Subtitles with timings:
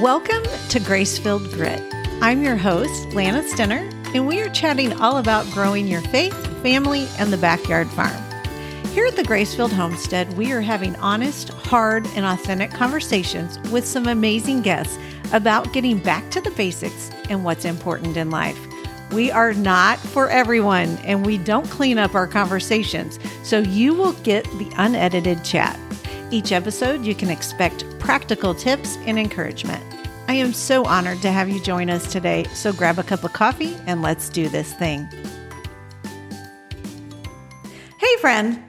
[0.00, 1.80] Welcome to Grace Filled Grit.
[2.20, 7.06] I'm your host, Lana Stenner, and we are chatting all about growing your faith, family,
[7.20, 8.20] and the backyard farm.
[8.88, 14.08] Here at the Grace-filled Homestead, we are having honest, hard, and authentic conversations with some
[14.08, 14.98] amazing guests
[15.32, 18.58] about getting back to the basics and what's important in life.
[19.12, 24.14] We are not for everyone, and we don't clean up our conversations, so you will
[24.24, 25.78] get the unedited chat.
[26.32, 29.84] Each episode, you can expect practical tips and encouragement.
[30.26, 33.34] I am so honored to have you join us today, so grab a cup of
[33.34, 35.06] coffee and let's do this thing.
[37.98, 38.62] Hey, friend.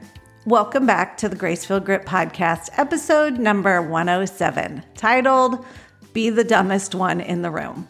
[0.45, 5.65] Welcome back to the Grace Filled Grit Podcast, episode number 107, titled
[6.11, 7.87] Be the Dumbest One in the Room.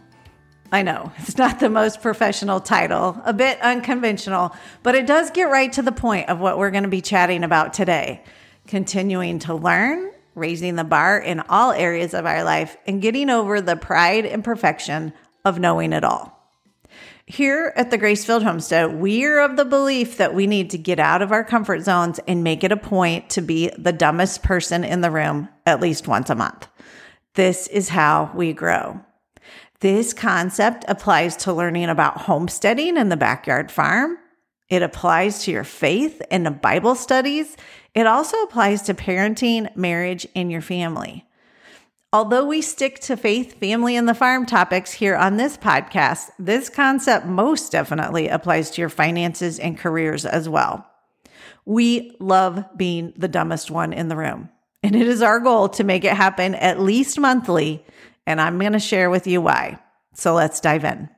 [0.71, 5.49] I know it's not the most professional title, a bit unconventional, but it does get
[5.49, 8.23] right to the point of what we're going to be chatting about today
[8.67, 13.61] continuing to learn, raising the bar in all areas of our life, and getting over
[13.61, 16.33] the pride and perfection of knowing it all.
[17.27, 21.23] Here at the Grace-filled Homestead, we're of the belief that we need to get out
[21.23, 25.01] of our comfort zones and make it a point to be the dumbest person in
[25.01, 26.67] the room at least once a month.
[27.33, 28.99] This is how we grow.
[29.79, 34.17] This concept applies to learning about homesteading and the backyard farm.
[34.69, 37.57] It applies to your faith and the Bible studies.
[37.95, 41.25] It also applies to parenting, marriage, and your family.
[42.11, 46.69] Although we stick to faith, family, and the farm topics here on this podcast, this
[46.69, 50.85] concept most definitely applies to your finances and careers as well.
[51.65, 54.49] We love being the dumbest one in the room,
[54.83, 57.83] and it is our goal to make it happen at least monthly.
[58.27, 59.79] And I'm going to share with you why.
[60.13, 61.09] So let's dive in.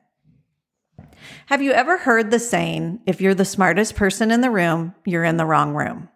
[1.46, 5.24] Have you ever heard the saying, if you're the smartest person in the room, you're
[5.24, 6.08] in the wrong room?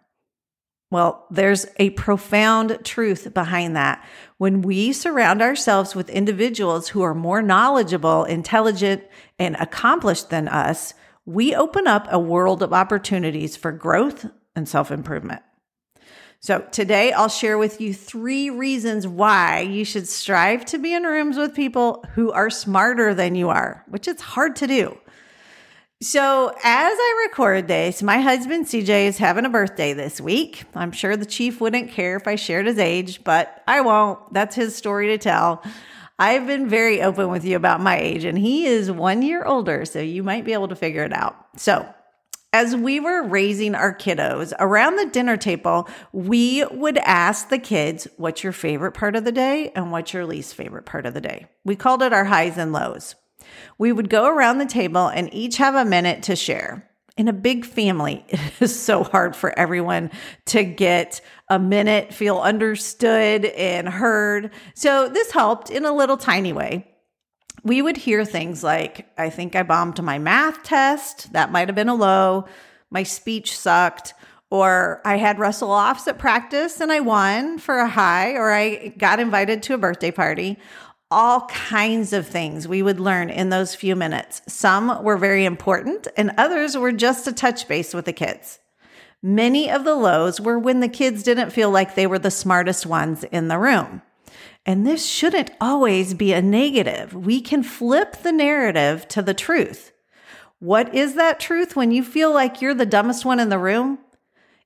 [0.93, 4.07] Well, there's a profound truth behind that.
[4.37, 9.03] When we surround ourselves with individuals who are more knowledgeable, intelligent,
[9.39, 10.93] and accomplished than us,
[11.25, 15.41] we open up a world of opportunities for growth and self improvement.
[16.41, 21.01] So, today I'll share with you three reasons why you should strive to be in
[21.01, 24.95] rooms with people who are smarter than you are, which it's hard to do.
[26.03, 26.57] So, as
[26.99, 30.65] I record this, my husband CJ is having a birthday this week.
[30.75, 34.19] I'm sure the chief wouldn't care if I shared his age, but I won't.
[34.33, 35.63] That's his story to tell.
[36.19, 39.85] I've been very open with you about my age, and he is one year older,
[39.85, 41.37] so you might be able to figure it out.
[41.55, 41.87] So,
[42.51, 48.09] as we were raising our kiddos around the dinner table, we would ask the kids,
[48.17, 49.71] What's your favorite part of the day?
[49.73, 51.47] and what's your least favorite part of the day?
[51.63, 53.15] We called it our highs and lows.
[53.77, 56.89] We would go around the table and each have a minute to share.
[57.15, 60.11] In a big family, it is so hard for everyone
[60.47, 64.51] to get a minute, feel understood and heard.
[64.73, 66.87] So, this helped in a little tiny way.
[67.63, 71.31] We would hear things like, I think I bombed my math test.
[71.33, 72.45] That might have been a low.
[72.89, 74.13] My speech sucked.
[74.49, 78.89] Or I had wrestle offs at practice and I won for a high, or I
[78.89, 80.59] got invited to a birthday party
[81.13, 84.41] all kinds of things we would learn in those few minutes.
[84.47, 88.59] Some were very important, and others were just a touch base with the kids.
[89.21, 92.85] Many of the lows were when the kids didn't feel like they were the smartest
[92.85, 94.01] ones in the room.
[94.65, 97.13] And this shouldn't always be a negative.
[97.13, 99.91] We can flip the narrative to the truth.
[100.59, 103.99] What is that truth when you feel like you're the dumbest one in the room?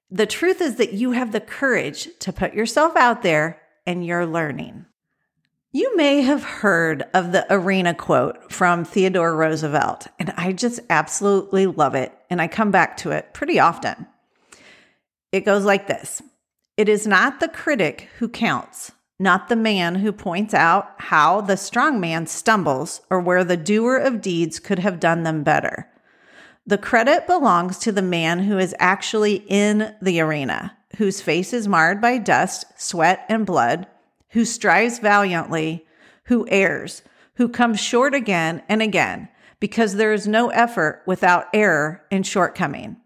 [0.10, 4.26] The truth is that you have the courage to put yourself out there and you're
[4.26, 4.86] learning.
[5.78, 11.68] You may have heard of the arena quote from Theodore Roosevelt, and I just absolutely
[11.68, 12.12] love it.
[12.32, 14.08] And I come back to it pretty often.
[15.32, 16.24] It goes like this
[16.78, 21.58] It is not the critic who counts, not the man who points out how the
[21.58, 25.88] strong man stumbles or where the doer of deeds could have done them better.
[26.66, 31.68] The credit belongs to the man who is actually in the arena, whose face is
[31.68, 33.86] marred by dust, sweat, and blood
[34.30, 35.86] who strives valiantly,
[36.26, 37.02] who errs,
[37.36, 39.30] who comes short again and again,
[39.60, 42.98] because there is no effort without error and shortcoming.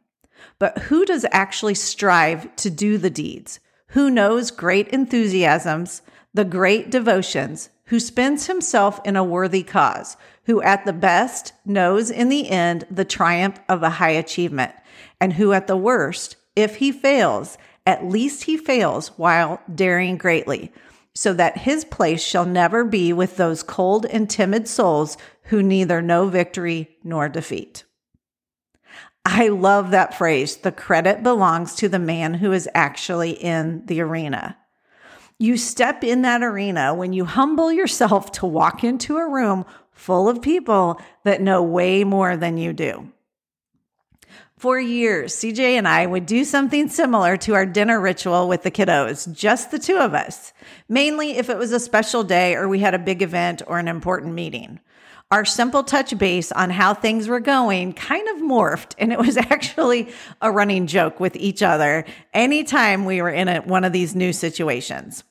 [0.59, 3.59] But who does actually strive to do the deeds?
[3.87, 6.01] Who knows great enthusiasms,
[6.33, 10.15] the great devotions, who spends himself in a worthy cause,
[10.45, 14.73] who at the best knows in the end the triumph of a high achievement,
[15.19, 20.71] and who at the worst, if he fails, at least he fails while daring greatly,
[21.13, 26.01] so that his place shall never be with those cold and timid souls who neither
[26.01, 27.83] know victory nor defeat.
[29.25, 30.57] I love that phrase.
[30.57, 34.57] The credit belongs to the man who is actually in the arena.
[35.37, 40.29] You step in that arena when you humble yourself to walk into a room full
[40.29, 43.11] of people that know way more than you do.
[44.61, 48.69] For years, CJ and I would do something similar to our dinner ritual with the
[48.69, 50.53] kiddos, just the two of us,
[50.87, 53.87] mainly if it was a special day or we had a big event or an
[53.87, 54.79] important meeting.
[55.31, 59.35] Our simple touch base on how things were going kind of morphed, and it was
[59.49, 60.09] actually
[60.43, 64.31] a running joke with each other anytime we were in a, one of these new
[64.31, 65.23] situations.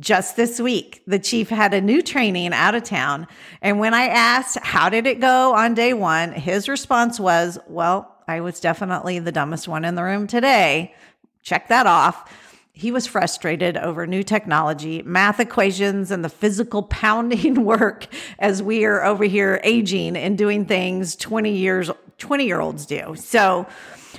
[0.00, 3.28] Just this week, the chief had a new training out of town.
[3.62, 6.32] And when I asked, how did it go on day one?
[6.32, 10.94] His response was, well, I was definitely the dumbest one in the room today.
[11.42, 12.32] Check that off.
[12.72, 18.06] He was frustrated over new technology, math equations, and the physical pounding work
[18.38, 23.14] as we are over here aging and doing things 20 years, 20 year olds do.
[23.16, 23.66] So,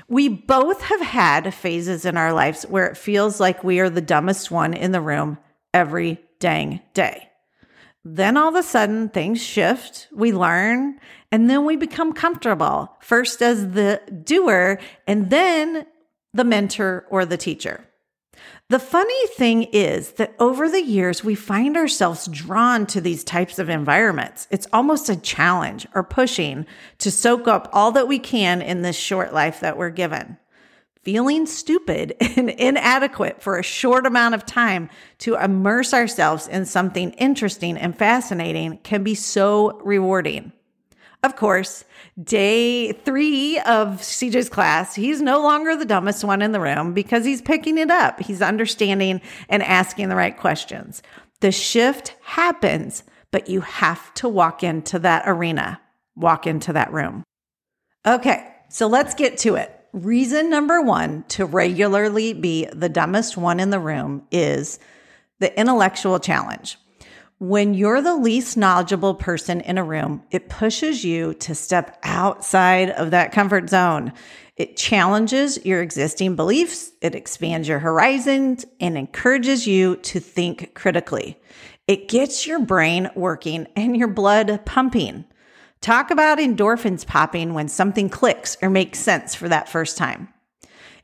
[0.07, 4.01] we both have had phases in our lives where it feels like we are the
[4.01, 5.37] dumbest one in the room
[5.73, 7.29] every dang day.
[8.07, 10.99] Then all of a sudden things shift, we learn,
[11.31, 15.87] and then we become comfortable, first as the doer and then
[16.31, 17.83] the mentor or the teacher.
[18.69, 23.57] The funny thing is that over the years, we find ourselves drawn to these types
[23.57, 24.47] of environments.
[24.51, 26.67] It's almost a challenge or pushing
[26.99, 30.37] to soak up all that we can in this short life that we're given
[31.05, 37.11] feeling stupid and inadequate for a short amount of time to immerse ourselves in something
[37.11, 40.51] interesting and fascinating can be so rewarding.
[41.23, 41.85] Of course,
[42.21, 47.25] day three of CJ's class, he's no longer the dumbest one in the room because
[47.25, 48.19] he's picking it up.
[48.19, 51.01] He's understanding and asking the right questions.
[51.39, 55.81] The shift happens, but you have to walk into that arena,
[56.15, 57.23] walk into that room.
[58.05, 59.71] Okay, so let's get to it.
[59.95, 64.77] Reason number one to regularly be the dumbest one in the room is
[65.39, 66.77] the intellectual challenge.
[67.39, 72.89] When you're the least knowledgeable person in a room, it pushes you to step outside
[72.89, 74.11] of that comfort zone.
[74.57, 81.39] It challenges your existing beliefs, it expands your horizons, and encourages you to think critically.
[81.87, 85.23] It gets your brain working and your blood pumping.
[85.81, 90.29] Talk about endorphins popping when something clicks or makes sense for that first time.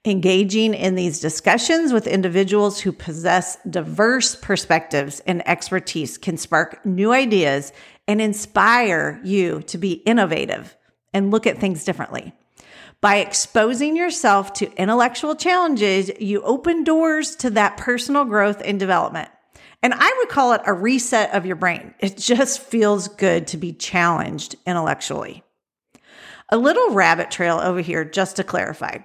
[0.03, 7.13] Engaging in these discussions with individuals who possess diverse perspectives and expertise can spark new
[7.13, 7.71] ideas
[8.07, 10.75] and inspire you to be innovative
[11.13, 12.33] and look at things differently.
[12.99, 19.29] By exposing yourself to intellectual challenges, you open doors to that personal growth and development.
[19.83, 21.93] And I would call it a reset of your brain.
[21.99, 25.43] It just feels good to be challenged intellectually.
[26.49, 28.97] A little rabbit trail over here, just to clarify.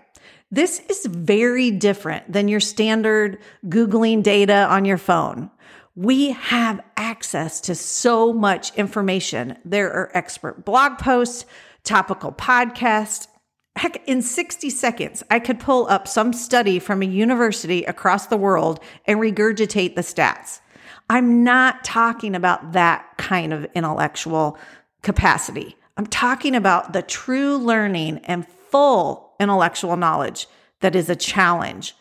[0.50, 5.50] This is very different than your standard Googling data on your phone.
[5.94, 9.56] We have access to so much information.
[9.64, 11.46] There are expert blog posts,
[11.84, 13.28] topical podcasts.
[13.76, 18.36] Heck, in 60 seconds, I could pull up some study from a university across the
[18.36, 20.60] world and regurgitate the stats.
[21.08, 24.58] I'm not talking about that kind of intellectual
[25.02, 25.76] capacity.
[25.96, 30.46] I'm talking about the true learning and full intellectual knowledge
[30.80, 31.94] that is a challenge.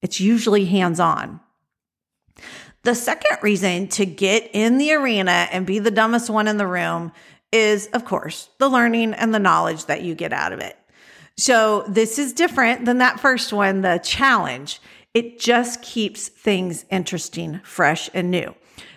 [0.00, 1.40] It's usually hands on.
[2.84, 6.66] The second reason to get in the arena and be the dumbest one in the
[6.66, 7.12] room
[7.52, 10.76] is, of course, the learning and the knowledge that you get out of it.
[11.36, 14.80] So this is different than that first one, the challenge.
[15.14, 18.54] It just keeps things interesting, fresh, and new.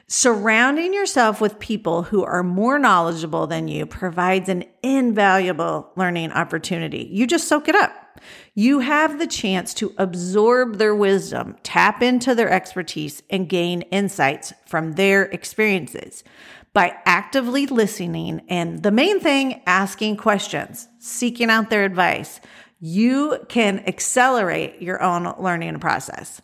[0.08, 7.10] Surrounding yourself with people who are more knowledgeable than you provides an invaluable learning opportunity.
[7.12, 8.22] You just soak it up.
[8.54, 14.54] You have the chance to absorb their wisdom, tap into their expertise, and gain insights
[14.66, 16.24] from their experiences
[16.72, 22.40] by actively listening and the main thing, asking questions, seeking out their advice
[22.86, 26.40] you can accelerate your own learning process.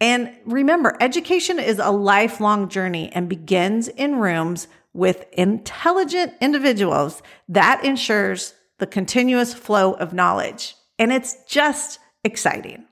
[0.00, 7.84] And remember, education is a lifelong journey and begins in rooms with intelligent individuals that
[7.84, 10.74] ensures the continuous flow of knowledge.
[10.98, 12.86] And it's just exciting.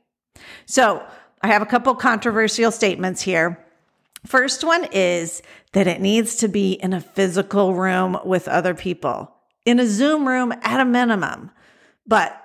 [0.67, 1.05] So
[1.43, 3.67] I have a couple controversial statements here.
[4.25, 5.43] First one is
[5.73, 9.35] that it needs to be in a physical room with other people,
[9.67, 11.51] in a Zoom room at a minimum.
[12.07, 12.39] But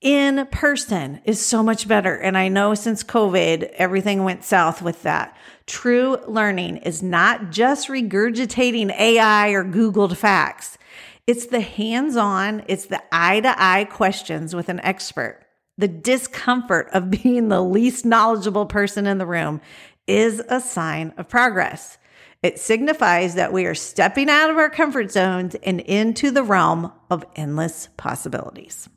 [0.00, 2.14] in person is so much better.
[2.14, 5.36] And I know since COVID, everything went south with that.
[5.66, 10.78] True learning is not just regurgitating AI or Googled facts.
[11.26, 15.44] It's the hands on, it's the eye to eye questions with an expert.
[15.76, 19.60] The discomfort of being the least knowledgeable person in the room
[20.06, 21.98] is a sign of progress.
[22.42, 26.90] It signifies that we are stepping out of our comfort zones and into the realm
[27.10, 28.88] of endless possibilities.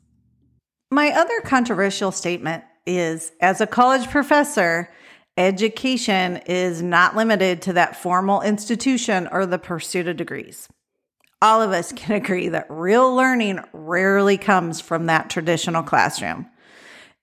[0.94, 4.92] My other controversial statement is as a college professor,
[5.36, 10.68] education is not limited to that formal institution or the pursuit of degrees.
[11.42, 16.46] All of us can agree that real learning rarely comes from that traditional classroom.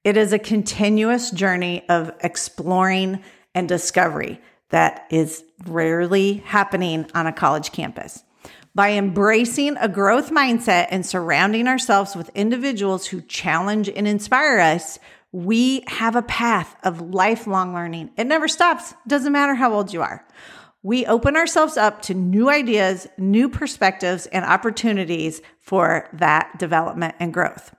[0.04, 3.24] It is a continuous journey of exploring
[3.56, 8.26] and discovery that is rarely happening on a college campus.
[8.74, 14.98] By embracing a growth mindset and surrounding ourselves with individuals who challenge and inspire us,
[15.34, 18.12] we have a path of lifelong learning.
[18.18, 18.94] It never stops.
[19.08, 20.26] Doesn't matter how old you are.
[20.84, 27.34] We open ourselves up to new ideas, new perspectives, and opportunities for that development and
[27.34, 27.76] growth.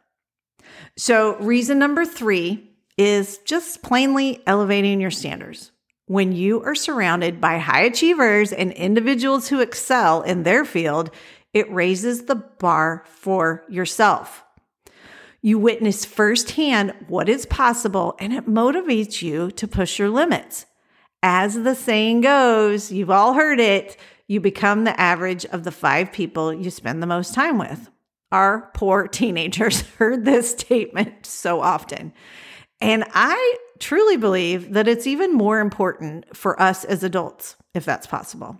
[0.97, 5.72] So, reason number three is just plainly elevating your standards.
[6.07, 11.11] When you are surrounded by high achievers and individuals who excel in their field,
[11.55, 14.45] it raises the bar for yourself.
[15.43, 20.67] You witness firsthand what is possible and it motivates you to push your limits.
[21.23, 26.13] As the saying goes, you've all heard it, you become the average of the five
[26.13, 27.91] people you spend the most time with.
[28.31, 32.13] Our poor teenagers heard this statement so often.
[32.83, 38.09] And I truly believe that it's even more important for us as adults, if that's
[38.09, 38.59] possible.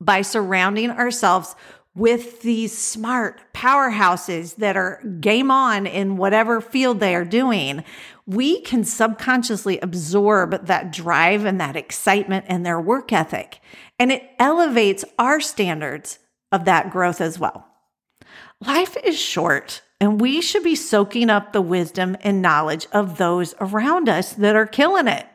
[0.00, 1.54] By surrounding ourselves
[1.94, 7.84] with these smart powerhouses that are game on in whatever field they are doing,
[8.26, 13.60] we can subconsciously absorb that drive and that excitement and their work ethic.
[14.00, 16.18] And it elevates our standards
[16.50, 17.68] of that growth as well.
[18.60, 23.54] Life is short and we should be soaking up the wisdom and knowledge of those
[23.60, 25.26] around us that are killing it,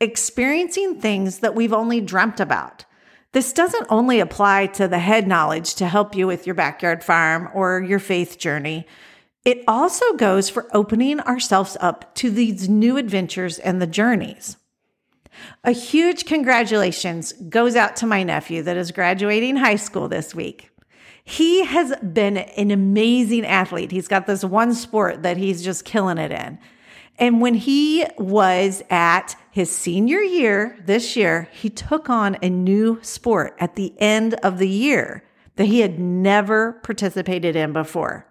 [0.00, 2.84] experiencing things that we've only dreamt about.
[3.32, 7.50] This doesn't only apply to the head knowledge to help you with your backyard farm
[7.52, 8.86] or your faith journey.
[9.44, 14.56] It also goes for opening ourselves up to these new adventures and the journeys.
[15.62, 20.70] A huge congratulations goes out to my nephew that is graduating high school this week.
[21.28, 23.90] He has been an amazing athlete.
[23.90, 26.58] He's got this one sport that he's just killing it in.
[27.18, 32.98] And when he was at his senior year this year, he took on a new
[33.02, 35.22] sport at the end of the year
[35.56, 38.26] that he had never participated in before.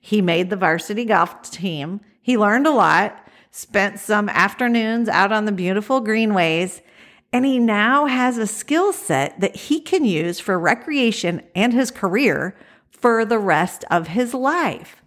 [0.00, 2.00] He made the varsity golf team.
[2.20, 6.82] He learned a lot, spent some afternoons out on the beautiful greenways,
[7.32, 11.90] and he now has a skill set that he can use for recreation and his
[11.90, 12.56] career
[12.90, 15.02] for the rest of his life.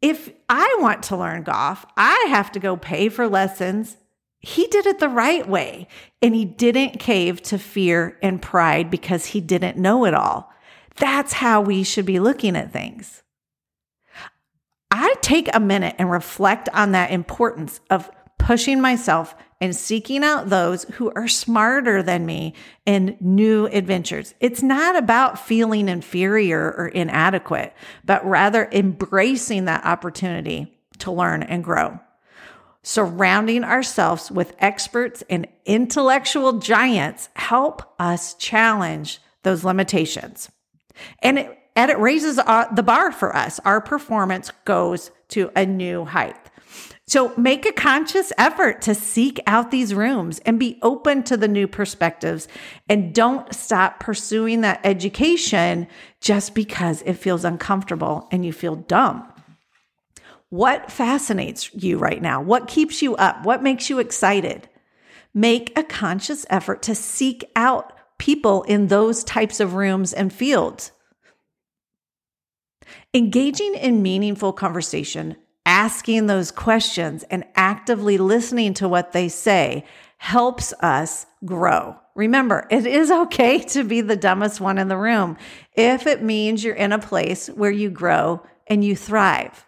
[0.00, 3.96] If I want to learn golf, I have to go pay for lessons.
[4.38, 5.88] He did it the right way
[6.22, 10.50] and he didn't cave to fear and pride because he didn't know it all.
[10.96, 13.22] That's how we should be looking at things.
[14.90, 20.48] I take a minute and reflect on that importance of pushing myself and seeking out
[20.48, 22.54] those who are smarter than me
[22.86, 24.34] in new adventures.
[24.40, 27.74] It's not about feeling inferior or inadequate,
[28.04, 32.00] but rather embracing that opportunity to learn and grow.
[32.82, 40.50] Surrounding ourselves with experts and intellectual giants help us challenge those limitations.
[41.22, 43.60] And it, and it raises our, the bar for us.
[43.66, 46.39] Our performance goes to a new height.
[47.10, 51.48] So make a conscious effort to seek out these rooms and be open to the
[51.48, 52.46] new perspectives
[52.88, 55.88] and don't stop pursuing that education
[56.20, 59.26] just because it feels uncomfortable and you feel dumb.
[60.50, 62.42] What fascinates you right now?
[62.42, 63.44] What keeps you up?
[63.44, 64.68] What makes you excited?
[65.34, 70.92] Make a conscious effort to seek out people in those types of rooms and fields.
[73.12, 75.36] Engaging in meaningful conversation
[75.80, 79.82] asking those questions and actively listening to what they say
[80.18, 81.96] helps us grow.
[82.14, 85.38] Remember, it is okay to be the dumbest one in the room
[85.74, 89.64] if it means you're in a place where you grow and you thrive.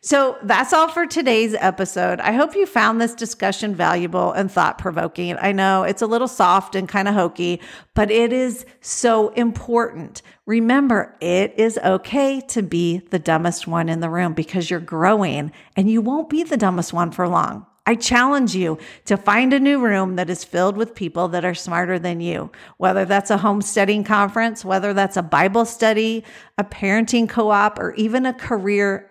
[0.00, 2.20] So that's all for today's episode.
[2.20, 5.36] I hope you found this discussion valuable and thought provoking.
[5.38, 7.60] I know it's a little soft and kind of hokey,
[7.94, 10.22] but it is so important.
[10.46, 15.52] Remember, it is okay to be the dumbest one in the room because you're growing
[15.76, 17.66] and you won't be the dumbest one for long.
[17.90, 21.54] I challenge you to find a new room that is filled with people that are
[21.54, 26.22] smarter than you, whether that's a homesteading conference, whether that's a Bible study,
[26.56, 29.08] a parenting co op, or even a career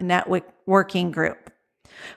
[0.70, 1.52] networking group.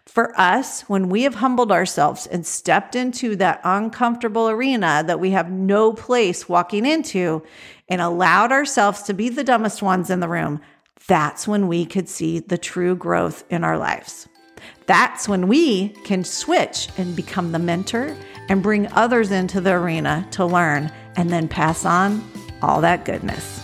[0.06, 5.30] For us, when we have humbled ourselves and stepped into that uncomfortable arena that we
[5.30, 7.42] have no place walking into
[7.88, 10.60] and allowed ourselves to be the dumbest ones in the room,
[11.08, 14.28] that's when we could see the true growth in our lives.
[14.86, 18.16] That's when we can switch and become the mentor
[18.48, 22.22] and bring others into the arena to learn and then pass on
[22.62, 23.61] all that goodness.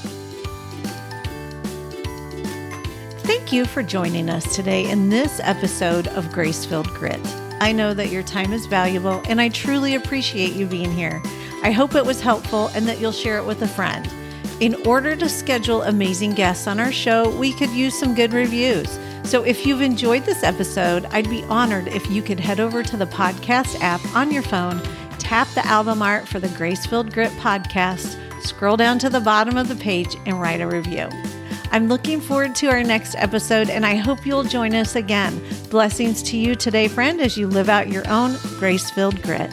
[3.49, 7.19] Thank you for joining us today in this episode of Grace Filled Grit.
[7.63, 11.23] I know that your time is valuable and I truly appreciate you being here.
[11.63, 14.07] I hope it was helpful and that you'll share it with a friend.
[14.61, 18.99] In order to schedule amazing guests on our show, we could use some good reviews.
[19.25, 22.99] So if you've enjoyed this episode, I'd be honored if you could head over to
[22.99, 24.79] the podcast app on your phone,
[25.19, 29.57] tap the album art for the Grace Filled Grit podcast, scroll down to the bottom
[29.57, 31.09] of the page, and write a review.
[31.71, 35.41] I'm looking forward to our next episode, and I hope you'll join us again.
[35.71, 39.51] Blessings to you today, friend, as you live out your own grace filled grit.